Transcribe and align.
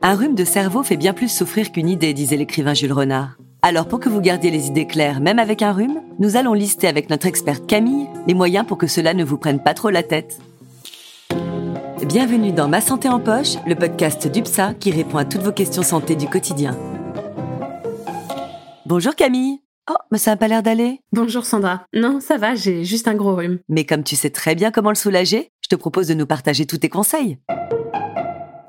Un 0.00 0.14
rhume 0.14 0.36
de 0.36 0.44
cerveau 0.44 0.84
fait 0.84 0.96
bien 0.96 1.12
plus 1.12 1.28
souffrir 1.28 1.72
qu'une 1.72 1.88
idée, 1.88 2.14
disait 2.14 2.36
l'écrivain 2.36 2.72
Jules 2.72 2.92
Renard. 2.92 3.36
Alors 3.62 3.88
pour 3.88 3.98
que 3.98 4.08
vous 4.08 4.20
gardiez 4.20 4.52
les 4.52 4.68
idées 4.68 4.86
claires 4.86 5.20
même 5.20 5.40
avec 5.40 5.60
un 5.60 5.72
rhume, 5.72 6.00
nous 6.20 6.36
allons 6.36 6.52
lister 6.52 6.86
avec 6.86 7.10
notre 7.10 7.26
experte 7.26 7.66
Camille 7.66 8.06
les 8.28 8.34
moyens 8.34 8.64
pour 8.64 8.78
que 8.78 8.86
cela 8.86 9.12
ne 9.12 9.24
vous 9.24 9.38
prenne 9.38 9.60
pas 9.60 9.74
trop 9.74 9.90
la 9.90 10.04
tête. 10.04 10.38
Bienvenue 12.06 12.52
dans 12.52 12.68
Ma 12.68 12.80
Santé 12.80 13.08
en 13.08 13.18
Poche, 13.18 13.56
le 13.66 13.74
podcast 13.74 14.28
d'UPSA 14.28 14.74
qui 14.74 14.92
répond 14.92 15.18
à 15.18 15.24
toutes 15.24 15.42
vos 15.42 15.52
questions 15.52 15.82
santé 15.82 16.14
du 16.14 16.28
quotidien. 16.28 16.78
Bonjour 18.86 19.16
Camille 19.16 19.58
Oh, 19.90 19.96
mais 20.12 20.18
ça 20.18 20.32
n'a 20.32 20.36
pas 20.36 20.48
l'air 20.48 20.62
d'aller. 20.62 21.00
Bonjour 21.12 21.46
Sandra. 21.46 21.86
Non, 21.94 22.20
ça 22.20 22.36
va, 22.36 22.54
j'ai 22.54 22.84
juste 22.84 23.08
un 23.08 23.14
gros 23.14 23.34
rhume. 23.34 23.58
Mais 23.70 23.84
comme 23.84 24.04
tu 24.04 24.16
sais 24.16 24.30
très 24.30 24.54
bien 24.54 24.70
comment 24.70 24.90
le 24.90 24.94
soulager, 24.94 25.50
je 25.62 25.68
te 25.68 25.76
propose 25.76 26.06
de 26.08 26.14
nous 26.14 26.26
partager 26.26 26.66
tous 26.66 26.76
tes 26.76 26.90
conseils. 26.90 27.38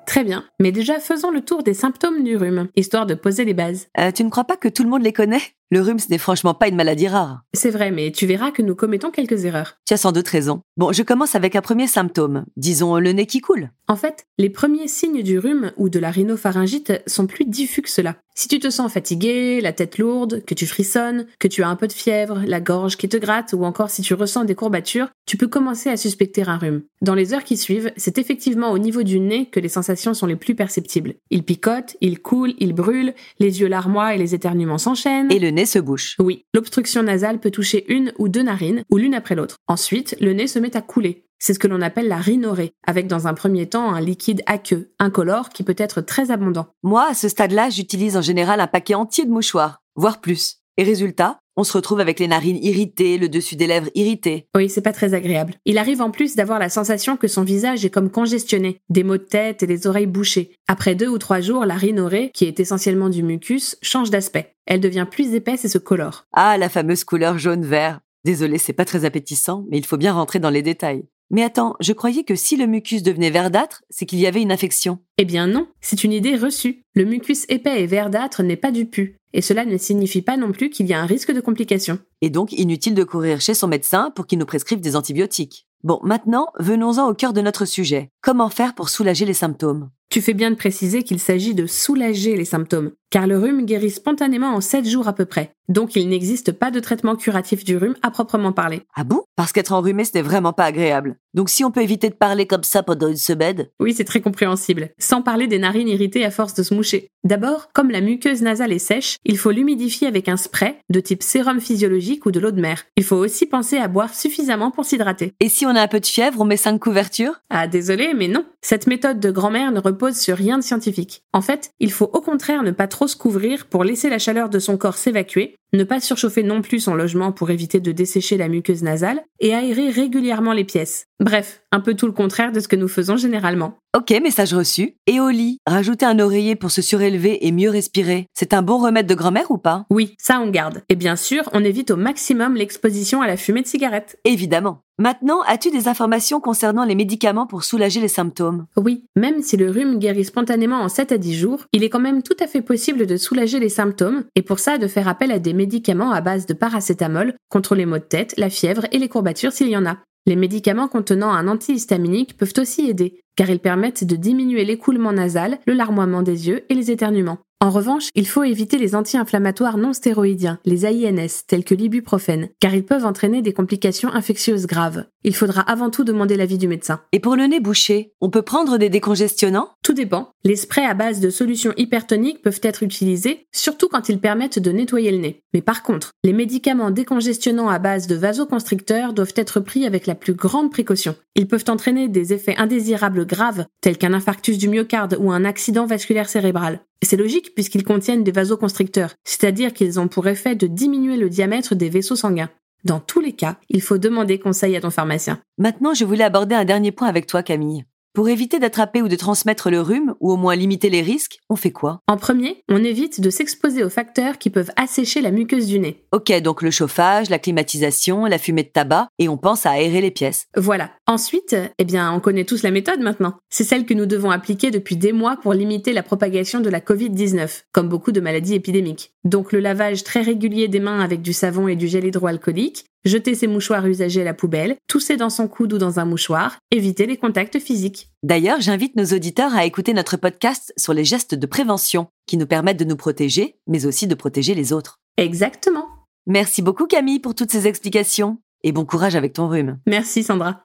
Très 0.09 0.23
bien, 0.23 0.43
mais 0.59 0.71
déjà 0.71 0.99
faisons 0.99 1.29
le 1.29 1.41
tour 1.41 1.61
des 1.61 1.75
symptômes 1.75 2.23
du 2.23 2.35
rhume, 2.35 2.69
histoire 2.75 3.05
de 3.05 3.13
poser 3.13 3.45
les 3.45 3.53
bases. 3.53 3.89
Euh, 3.99 4.11
tu 4.11 4.23
ne 4.23 4.31
crois 4.31 4.45
pas 4.45 4.57
que 4.57 4.67
tout 4.67 4.81
le 4.81 4.89
monde 4.89 5.03
les 5.03 5.13
connaît? 5.13 5.39
Le 5.71 5.81
rhume, 5.81 5.99
ce 5.99 6.09
n'est 6.09 6.17
franchement 6.17 6.55
pas 6.55 6.67
une 6.67 6.75
maladie 6.75 7.07
rare. 7.07 7.43
C'est 7.53 7.69
vrai, 7.69 7.91
mais 7.91 8.11
tu 8.11 8.25
verras 8.25 8.49
que 8.49 8.63
nous 8.63 8.73
commettons 8.73 9.11
quelques 9.11 9.45
erreurs. 9.45 9.75
Tu 9.85 9.93
as 9.93 9.97
sans 9.97 10.11
doute 10.11 10.27
raison. 10.27 10.61
Bon, 10.77 10.91
je 10.91 11.03
commence 11.03 11.35
avec 11.35 11.55
un 11.55 11.61
premier 11.61 11.85
symptôme, 11.85 12.45
disons 12.57 12.97
le 12.97 13.11
nez 13.11 13.27
qui 13.27 13.39
coule. 13.39 13.69
En 13.87 13.95
fait, 13.95 14.25
les 14.39 14.49
premiers 14.49 14.87
signes 14.87 15.21
du 15.21 15.37
rhume 15.37 15.71
ou 15.77 15.89
de 15.89 15.99
la 15.99 16.09
rhinopharyngite 16.09 17.03
sont 17.05 17.27
plus 17.27 17.45
diffus 17.45 17.83
que 17.83 17.89
cela. 17.89 18.15
Si 18.35 18.47
tu 18.47 18.59
te 18.59 18.69
sens 18.69 18.93
fatigué, 18.93 19.59
la 19.61 19.73
tête 19.73 19.97
lourde, 19.97 20.45
que 20.45 20.53
tu 20.53 20.65
frissonnes, 20.65 21.25
que 21.39 21.47
tu 21.47 21.61
as 21.61 21.67
un 21.67 21.75
peu 21.75 21.87
de 21.87 21.93
fièvre, 21.93 22.41
la 22.45 22.61
gorge 22.61 22.95
qui 22.95 23.09
te 23.09 23.17
gratte 23.17 23.53
ou 23.53 23.65
encore 23.65 23.89
si 23.89 24.01
tu 24.01 24.13
ressens 24.13 24.45
des 24.45 24.55
courbatures, 24.55 25.09
tu 25.25 25.35
peux 25.35 25.47
commencer 25.47 25.89
à 25.89 25.97
suspecter 25.97 26.43
un 26.47 26.57
rhume. 26.57 26.83
Dans 27.01 27.15
les 27.15 27.33
heures 27.33 27.43
qui 27.43 27.57
suivent, 27.57 27.91
c'est 27.97 28.17
effectivement 28.17 28.71
au 28.71 28.77
niveau 28.77 29.03
du 29.03 29.19
nez 29.19 29.47
que 29.47 29.59
les 29.59 29.67
sensations 29.67 30.13
sont 30.13 30.25
les 30.25 30.37
plus 30.37 30.55
perceptibles. 30.55 31.15
Il 31.31 31.43
picote, 31.43 31.97
il 31.99 32.21
coule, 32.21 32.53
il 32.59 32.73
brûle, 32.73 33.13
les 33.39 33.59
yeux 33.59 33.67
larmois 33.67 34.15
et 34.15 34.17
les 34.17 34.33
éternuements 34.33 34.77
s'enchaînent. 34.77 35.31
Et 35.31 35.39
le 35.39 35.49
nez 35.49 35.58
se 35.65 35.79
bouche. 35.79 36.15
Oui, 36.19 36.45
l'obstruction 36.53 37.03
nasale 37.03 37.39
peut 37.39 37.51
toucher 37.51 37.85
une 37.91 38.13
ou 38.17 38.29
deux 38.29 38.43
narines, 38.43 38.83
ou 38.91 38.97
l'une 38.97 39.15
après 39.15 39.35
l'autre. 39.35 39.57
Ensuite, 39.67 40.15
le 40.19 40.33
nez 40.33 40.47
se 40.47 40.59
met 40.59 40.75
à 40.75 40.81
couler. 40.81 41.25
C'est 41.39 41.53
ce 41.53 41.59
que 41.59 41.67
l'on 41.67 41.81
appelle 41.81 42.09
la 42.09 42.17
rhinorée, 42.17 42.71
avec 42.85 43.07
dans 43.07 43.27
un 43.27 43.33
premier 43.33 43.67
temps 43.67 43.93
un 43.93 44.01
liquide 44.01 44.41
aqueux, 44.45 44.91
incolore, 44.99 45.49
qui 45.49 45.63
peut 45.63 45.75
être 45.77 46.01
très 46.01 46.31
abondant. 46.31 46.67
Moi, 46.83 47.07
à 47.09 47.13
ce 47.13 47.29
stade-là, 47.29 47.69
j'utilise 47.69 48.17
en 48.17 48.21
général 48.21 48.59
un 48.59 48.67
paquet 48.67 48.95
entier 48.95 49.25
de 49.25 49.31
mouchoirs, 49.31 49.81
voire 49.95 50.19
plus. 50.19 50.57
Et 50.77 50.83
résultat, 50.83 51.39
on 51.59 51.65
se 51.65 51.73
retrouve 51.73 51.99
avec 51.99 52.19
les 52.19 52.29
narines 52.29 52.63
irritées, 52.63 53.17
le 53.17 53.27
dessus 53.27 53.57
des 53.57 53.67
lèvres 53.67 53.89
irrité. 53.93 54.47
Oui, 54.55 54.69
c'est 54.69 54.81
pas 54.81 54.93
très 54.93 55.13
agréable. 55.13 55.55
Il 55.65 55.77
arrive 55.77 56.01
en 56.01 56.09
plus 56.09 56.37
d'avoir 56.37 56.57
la 56.57 56.69
sensation 56.69 57.17
que 57.17 57.27
son 57.27 57.43
visage 57.43 57.83
est 57.83 57.89
comme 57.89 58.09
congestionné, 58.09 58.79
des 58.89 59.03
maux 59.03 59.17
de 59.17 59.23
tête 59.23 59.61
et 59.61 59.67
les 59.67 59.85
oreilles 59.85 60.07
bouchées. 60.07 60.55
Après 60.69 60.95
deux 60.95 61.09
ou 61.09 61.17
trois 61.17 61.41
jours, 61.41 61.65
la 61.65 61.75
rhinorée, 61.75 62.31
qui 62.33 62.45
est 62.45 62.61
essentiellement 62.61 63.09
du 63.09 63.23
mucus, 63.23 63.75
change 63.81 64.09
d'aspect. 64.09 64.55
Elle 64.67 64.79
devient 64.79 65.05
plus 65.09 65.33
épaisse 65.33 65.65
et 65.65 65.69
se 65.69 65.77
colore. 65.77 66.27
Ah, 66.31 66.57
la 66.57 66.69
fameuse 66.69 67.03
couleur 67.03 67.37
jaune-vert. 67.37 67.99
Désolé, 68.23 68.57
c'est 68.57 68.71
pas 68.71 68.85
très 68.85 69.03
appétissant, 69.03 69.65
mais 69.69 69.77
il 69.77 69.85
faut 69.85 69.97
bien 69.97 70.13
rentrer 70.13 70.39
dans 70.39 70.49
les 70.49 70.61
détails. 70.61 71.03
Mais 71.31 71.43
attends, 71.43 71.75
je 71.79 71.93
croyais 71.93 72.23
que 72.23 72.35
si 72.35 72.57
le 72.57 72.65
mucus 72.65 73.03
devenait 73.03 73.29
verdâtre, 73.29 73.83
c'est 73.89 74.05
qu'il 74.05 74.19
y 74.19 74.25
avait 74.25 74.41
une 74.41 74.51
infection. 74.51 74.99
Eh 75.17 75.25
bien 75.25 75.45
non, 75.45 75.67
c'est 75.79 76.03
une 76.03 76.13
idée 76.13 76.35
reçue. 76.35 76.81
Le 76.95 77.05
mucus 77.05 77.45
épais 77.49 77.83
et 77.83 77.87
verdâtre 77.87 78.41
n'est 78.41 78.55
pas 78.55 78.71
du 78.71 78.85
pu, 78.85 79.17
et 79.33 79.41
cela 79.41 79.65
ne 79.65 79.77
signifie 79.77 80.23
pas 80.23 80.37
non 80.37 80.51
plus 80.51 80.69
qu'il 80.69 80.87
y 80.87 80.93
a 80.93 80.99
un 80.99 81.05
risque 81.05 81.31
de 81.31 81.41
complications. 81.41 81.99
Et 82.21 82.31
donc 82.31 82.51
inutile 82.51 82.95
de 82.95 83.03
courir 83.03 83.41
chez 83.41 83.53
son 83.53 83.67
médecin 83.67 84.11
pour 84.15 84.25
qu'il 84.25 84.39
nous 84.39 84.45
prescrive 84.45 84.81
des 84.81 84.95
antibiotiques. 84.95 85.67
Bon, 85.83 85.99
maintenant, 86.03 86.47
venons-en 86.59 87.07
au 87.07 87.13
cœur 87.13 87.31
de 87.31 87.41
notre 87.41 87.65
sujet. 87.65 88.09
Comment 88.21 88.49
faire 88.49 88.75
pour 88.75 88.89
soulager 88.89 89.25
les 89.25 89.33
symptômes? 89.33 89.91
Tu 90.09 90.21
fais 90.21 90.33
bien 90.33 90.49
de 90.49 90.55
préciser 90.55 91.03
qu'il 91.03 91.19
s'agit 91.19 91.53
de 91.53 91.67
soulager 91.67 92.35
les 92.35 92.43
symptômes, 92.43 92.91
car 93.09 93.27
le 93.27 93.37
rhume 93.37 93.65
guérit 93.65 93.91
spontanément 93.91 94.53
en 94.53 94.61
7 94.61 94.87
jours 94.87 95.07
à 95.07 95.13
peu 95.13 95.25
près. 95.25 95.53
Donc 95.69 95.95
il 95.95 96.09
n'existe 96.09 96.51
pas 96.51 96.71
de 96.71 96.79
traitement 96.79 97.15
curatif 97.15 97.63
du 97.63 97.77
rhume 97.77 97.95
à 98.01 98.09
proprement 98.09 98.51
parler. 98.51 98.81
Ah 98.95 99.03
bon? 99.03 99.21
Parce 99.35 99.51
qu'être 99.53 99.71
enrhumé, 99.71 100.03
ce 100.03 100.11
n'est 100.15 100.23
vraiment 100.23 100.51
pas 100.51 100.65
agréable. 100.65 101.15
Donc 101.35 101.49
si 101.49 101.63
on 101.63 101.69
peut 101.69 101.83
éviter 101.83 102.09
de 102.09 102.15
parler 102.15 102.47
comme 102.47 102.63
ça 102.63 102.81
pendant 102.81 103.07
une 103.07 103.17
semaine? 103.17 103.67
Oui, 103.79 103.93
c'est 103.93 104.03
très 104.03 104.19
compréhensible. 104.19 104.89
Sans 104.97 105.21
parler 105.21 105.45
des 105.45 105.59
narines 105.59 105.87
irritées 105.87 106.25
à 106.25 106.31
force 106.31 106.55
de 106.55 106.63
se 106.63 106.73
moucher. 106.73 107.09
D'abord, 107.23 107.67
comme 107.71 107.91
la 107.91 108.01
muqueuse 108.01 108.41
nasale 108.41 108.73
est 108.73 108.79
sèche, 108.79 109.17
il 109.25 109.37
faut 109.37 109.51
l'humidifier 109.51 110.07
avec 110.07 110.27
un 110.27 110.37
spray 110.37 110.77
de 110.89 110.99
type 110.99 111.21
sérum 111.21 111.59
physiologique 111.59 112.25
ou 112.25 112.31
de 112.31 112.39
l'eau 112.39 112.51
de 112.51 112.61
mer. 112.61 112.85
Il 112.95 113.03
faut 113.03 113.17
aussi 113.17 113.45
penser 113.45 113.77
à 113.77 113.87
boire 113.87 114.15
suffisamment 114.15 114.71
pour 114.71 114.85
s'hydrater. 114.85 115.33
Et 115.39 115.49
si 115.49 115.67
on 115.67 115.75
a 115.75 115.81
un 115.81 115.87
peu 115.87 115.99
de 115.99 116.05
fièvre, 116.05 116.41
on 116.41 116.45
met 116.45 116.57
5 116.57 116.79
couvertures 116.79 117.41
Ah 117.51 117.67
désolé, 117.67 118.13
mais 118.15 118.27
non. 118.27 118.45
Cette 118.61 118.87
méthode 118.87 119.19
de 119.19 119.29
grand-mère 119.29 119.71
ne 119.71 119.79
repose 119.79 120.17
sur 120.17 120.35
rien 120.35 120.57
de 120.57 120.63
scientifique. 120.63 121.21
En 121.31 121.41
fait, 121.41 121.71
il 121.79 121.91
faut 121.91 122.09
au 122.11 122.21
contraire 122.21 122.63
ne 122.63 122.71
pas 122.71 122.87
trop 122.87 122.98
se 123.07 123.15
couvrir 123.15 123.67
pour 123.67 123.83
laisser 123.83 124.09
la 124.09 124.19
chaleur 124.19 124.49
de 124.49 124.59
son 124.59 124.77
corps 124.77 124.97
s'évacuer, 124.97 125.55
ne 125.73 125.83
pas 125.83 125.99
surchauffer 125.99 126.43
non 126.43 126.61
plus 126.61 126.79
son 126.79 126.95
logement 126.95 127.31
pour 127.31 127.51
éviter 127.51 127.79
de 127.79 127.91
dessécher 127.91 128.37
la 128.37 128.47
muqueuse 128.47 128.83
nasale, 128.83 129.21
et 129.39 129.53
aérer 129.53 129.89
régulièrement 129.89 130.53
les 130.53 130.63
pièces. 130.63 131.05
Bref, 131.19 131.61
un 131.71 131.79
peu 131.79 131.93
tout 131.93 132.05
le 132.05 132.11
contraire 132.11 132.51
de 132.51 132.59
ce 132.59 132.67
que 132.67 132.75
nous 132.75 132.87
faisons 132.87 133.17
généralement. 133.17 133.77
Ok, 133.97 134.11
message 134.21 134.53
reçu. 134.53 134.95
Et 135.07 135.19
au 135.19 135.29
lit, 135.29 135.57
rajouter 135.65 136.05
un 136.05 136.19
oreiller 136.19 136.55
pour 136.55 136.69
se 136.69 136.81
surélever 136.81 137.47
et 137.47 137.51
mieux 137.51 137.69
respirer, 137.69 138.27
c'est 138.33 138.53
un 138.53 138.61
bon 138.61 138.77
remède 138.77 139.07
de 139.07 139.15
grand-mère 139.15 139.49
ou 139.49 139.57
pas? 139.57 139.85
Oui, 139.89 140.13
ça 140.19 140.39
on 140.39 140.49
garde. 140.49 140.83
Et 140.89 140.95
bien 140.95 141.15
sûr, 141.15 141.49
on 141.53 141.63
évite 141.63 141.91
au 141.91 141.95
maximum 141.95 142.55
l'exposition 142.55 143.21
à 143.21 143.27
la 143.27 143.37
fumée 143.37 143.61
de 143.61 143.67
cigarette. 143.67 144.19
Évidemment. 144.25 144.81
Maintenant, 144.99 145.41
as-tu 145.47 145.71
des 145.71 145.87
informations 145.87 146.41
concernant 146.41 146.83
les 146.83 146.93
médicaments 146.93 147.47
pour 147.47 147.63
soulager 147.63 148.01
les 148.01 148.09
symptômes? 148.09 148.65
Oui, 148.75 149.05
même 149.15 149.41
si 149.41 149.55
le 149.55 149.71
rhume 149.71 149.97
guérit 149.97 150.25
spontanément 150.25 150.81
en 150.81 150.89
7 150.89 151.13
à 151.13 151.17
10 151.17 151.35
jours, 151.35 151.63
il 151.71 151.83
est 151.83 151.89
quand 151.89 152.01
même 152.01 152.21
tout 152.21 152.35
à 152.41 152.47
fait 152.47 152.61
possible 152.61 153.07
de 153.07 153.15
soulager 153.15 153.59
les 153.59 153.69
symptômes 153.69 154.25
et 154.35 154.41
pour 154.41 154.59
ça 154.59 154.77
de 154.77 154.87
faire 154.87 155.07
appel 155.07 155.31
à 155.31 155.39
des 155.39 155.53
médicaments 155.53 156.11
à 156.11 156.19
base 156.19 156.45
de 156.45 156.53
paracétamol 156.53 157.33
contre 157.49 157.75
les 157.75 157.85
maux 157.85 157.97
de 157.97 158.03
tête, 158.03 158.33
la 158.37 158.49
fièvre 158.49 158.85
et 158.91 158.97
les 158.97 159.07
courbatures 159.07 159.53
s'il 159.53 159.69
y 159.69 159.77
en 159.77 159.85
a. 159.85 159.97
Les 160.25 160.35
médicaments 160.35 160.87
contenant 160.87 161.31
un 161.31 161.47
antihistaminique 161.47 162.37
peuvent 162.37 162.53
aussi 162.57 162.89
aider, 162.89 163.21
car 163.35 163.49
ils 163.49 163.59
permettent 163.59 164.03
de 164.03 164.15
diminuer 164.15 164.65
l'écoulement 164.65 165.13
nasal, 165.13 165.59
le 165.65 165.73
larmoiement 165.73 166.21
des 166.21 166.47
yeux 166.47 166.65
et 166.69 166.75
les 166.75 166.91
éternuements. 166.91 167.39
En 167.61 167.71
revanche, 167.71 168.07
il 168.15 168.25
faut 168.25 168.43
éviter 168.43 168.77
les 168.77 168.95
anti-inflammatoires 168.95 169.77
non 169.77 169.91
stéroïdiens, 169.91 170.59
les 170.63 170.85
AINS, 170.85 171.43
tels 171.45 171.65
que 171.65 171.75
l'ibuprofène, 171.75 172.47
car 172.61 172.73
ils 172.73 172.85
peuvent 172.85 173.05
entraîner 173.05 173.41
des 173.41 173.51
complications 173.51 174.13
infectieuses 174.13 174.65
graves. 174.65 175.03
Il 175.25 175.35
faudra 175.35 175.59
avant 175.63 175.89
tout 175.89 176.05
demander 176.05 176.37
l'avis 176.37 176.57
du 176.57 176.69
médecin. 176.69 177.01
Et 177.11 177.19
pour 177.19 177.35
le 177.35 177.43
nez 177.47 177.59
bouché, 177.59 178.13
on 178.21 178.29
peut 178.29 178.43
prendre 178.43 178.77
des 178.77 178.87
décongestionnants? 178.87 179.71
Tout 179.83 179.91
dépend. 179.91 180.31
Les 180.45 180.55
sprays 180.55 180.85
à 180.85 180.93
base 180.93 181.19
de 181.19 181.29
solutions 181.29 181.73
hypertoniques 181.75 182.41
peuvent 182.41 182.61
être 182.63 182.81
utilisés, 182.81 183.45
surtout 183.51 183.89
quand 183.89 184.07
ils 184.07 184.21
permettent 184.21 184.59
de 184.59 184.71
nettoyer 184.71 185.11
le 185.11 185.17
nez. 185.17 185.43
Mais 185.53 185.61
par 185.61 185.83
contre, 185.83 186.13
les 186.23 186.31
médicaments 186.31 186.91
décongestionnants 186.91 187.67
à 187.67 187.77
base 187.77 188.07
de 188.07 188.15
vasoconstricteurs 188.15 189.11
doivent 189.11 189.33
être 189.35 189.59
pris 189.59 189.85
avec 189.85 190.07
la 190.07 190.15
plus 190.15 190.33
grande 190.33 190.71
précaution. 190.71 191.17
Ils 191.35 191.49
peuvent 191.49 191.65
entraîner 191.67 192.07
des 192.07 192.31
effets 192.31 192.55
indésirables 192.55 193.25
graves, 193.25 193.65
tels 193.81 193.97
qu'un 193.97 194.13
infarctus 194.13 194.57
du 194.57 194.69
myocarde 194.69 195.17
ou 195.19 195.29
un 195.29 195.43
accident 195.43 195.85
vasculaire 195.85 196.29
cérébral. 196.29 196.79
C'est 197.01 197.17
logique 197.17 197.53
puisqu'ils 197.55 197.83
contiennent 197.83 198.23
des 198.23 198.31
vasoconstricteurs, 198.31 199.15
c'est-à-dire 199.23 199.73
qu'ils 199.73 199.99
ont 199.99 200.07
pour 200.07 200.27
effet 200.27 200.55
de 200.55 200.67
diminuer 200.67 201.17
le 201.17 201.29
diamètre 201.29 201.75
des 201.75 201.89
vaisseaux 201.89 202.15
sanguins. 202.15 202.49
Dans 202.83 202.99
tous 202.99 203.19
les 203.19 203.33
cas, 203.33 203.57
il 203.69 203.81
faut 203.81 203.97
demander 203.97 204.39
conseil 204.39 204.75
à 204.75 204.81
ton 204.81 204.89
pharmacien. 204.89 205.41
Maintenant, 205.57 205.93
je 205.93 206.05
voulais 206.05 206.23
aborder 206.23 206.55
un 206.55 206.65
dernier 206.65 206.91
point 206.91 207.07
avec 207.07 207.27
toi, 207.27 207.43
Camille. 207.43 207.83
Pour 208.13 208.27
éviter 208.27 208.57
d'attraper 208.57 209.03
ou 209.03 209.07
de 209.07 209.15
transmettre 209.15 209.69
le 209.69 209.81
rhume, 209.81 210.15
ou 210.19 210.31
au 210.31 210.35
moins 210.35 210.55
limiter 210.55 210.89
les 210.89 211.03
risques, 211.03 211.37
on 211.47 211.55
fait 211.55 211.71
quoi? 211.71 212.01
En 212.07 212.17
premier, 212.17 212.63
on 212.67 212.83
évite 212.83 213.21
de 213.21 213.29
s'exposer 213.29 213.83
aux 213.83 213.89
facteurs 213.89 214.39
qui 214.39 214.49
peuvent 214.49 214.71
assécher 214.75 215.21
la 215.21 215.29
muqueuse 215.29 215.67
du 215.67 215.77
nez. 215.77 216.03
Ok, 216.11 216.31
donc 216.41 216.63
le 216.63 216.71
chauffage, 216.71 217.29
la 217.29 217.37
climatisation, 217.37 218.25
la 218.25 218.39
fumée 218.39 218.63
de 218.63 218.69
tabac, 218.69 219.09
et 219.19 219.29
on 219.29 219.37
pense 219.37 219.67
à 219.67 219.71
aérer 219.71 220.01
les 220.01 220.09
pièces. 220.09 220.47
Voilà. 220.57 220.89
Ensuite, 221.05 221.55
eh 221.77 221.85
bien, 221.85 222.11
on 222.11 222.19
connaît 222.19 222.45
tous 222.45 222.63
la 222.63 222.71
méthode 222.71 222.99
maintenant. 222.99 223.35
C'est 223.51 223.63
celle 223.63 223.85
que 223.85 223.93
nous 223.93 224.07
devons 224.07 224.31
appliquer 224.31 224.71
depuis 224.71 224.97
des 224.97 225.13
mois 225.13 225.37
pour 225.37 225.53
limiter 225.53 225.93
la 225.93 226.03
propagation 226.03 226.61
de 226.61 226.69
la 226.69 226.79
Covid-19, 226.79 227.65
comme 227.71 227.89
beaucoup 227.89 228.11
de 228.11 228.21
maladies 228.21 228.55
épidémiques. 228.55 229.13
Donc 229.23 229.51
le 229.51 229.59
lavage 229.59 230.03
très 230.03 230.21
régulier 230.21 230.67
des 230.67 230.79
mains 230.79 231.01
avec 231.01 231.21
du 231.21 231.33
savon 231.33 231.67
et 231.67 231.75
du 231.75 231.87
gel 231.87 232.05
hydroalcoolique, 232.05 232.85
jeter 233.05 233.35
ses 233.35 233.47
mouchoirs 233.47 233.85
usagés 233.85 234.21
à 234.21 234.25
la 234.25 234.33
poubelle, 234.33 234.77
tousser 234.87 235.17
dans 235.17 235.29
son 235.29 235.47
coude 235.47 235.73
ou 235.73 235.77
dans 235.77 235.99
un 235.99 236.05
mouchoir, 236.05 236.57
éviter 236.71 237.05
les 237.05 237.17
contacts 237.17 237.59
physiques. 237.59 238.09
D'ailleurs, 238.23 238.61
j'invite 238.61 238.95
nos 238.95 239.05
auditeurs 239.05 239.55
à 239.55 239.65
écouter 239.65 239.93
notre 239.93 240.17
podcast 240.17 240.73
sur 240.77 240.93
les 240.93 241.05
gestes 241.05 241.35
de 241.35 241.45
prévention 241.45 242.07
qui 242.27 242.37
nous 242.37 242.47
permettent 242.47 242.79
de 242.79 242.85
nous 242.85 242.97
protéger, 242.97 243.57
mais 243.67 243.85
aussi 243.85 244.07
de 244.07 244.15
protéger 244.15 244.55
les 244.55 244.73
autres. 244.73 244.99
Exactement. 245.17 245.85
Merci 246.27 246.61
beaucoup 246.61 246.85
Camille 246.85 247.19
pour 247.19 247.35
toutes 247.35 247.51
ces 247.51 247.67
explications 247.67 248.37
et 248.63 248.71
bon 248.71 248.85
courage 248.85 249.15
avec 249.15 249.33
ton 249.33 249.47
rhume. 249.47 249.79
Merci 249.87 250.23
Sandra. 250.23 250.63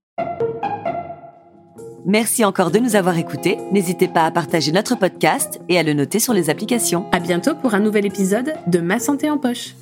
Merci 2.07 2.45
encore 2.45 2.71
de 2.71 2.79
nous 2.79 2.97
avoir 2.97 3.17
écoutés. 3.17 3.57
N'hésitez 3.73 4.09
pas 4.09 4.27
à 4.27 4.31
partager 4.31 4.73
notre 4.73 4.95
podcast 4.95 5.59
et 5.71 5.79
à 5.79 5.83
le 5.83 5.95
noter 5.95 6.19
sur 6.19 6.35
les 6.35 6.51
applications. 6.51 7.11
À 7.13 7.19
bientôt 7.19 7.55
pour 7.55 7.75
un 7.75 7.81
nouvel 7.81 8.05
épisode 8.05 8.53
de 8.67 8.81
Ma 8.81 8.99
santé 8.99 9.31
en 9.31 9.39
poche. 9.39 9.75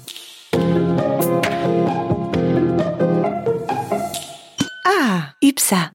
UPSA. 5.52 5.93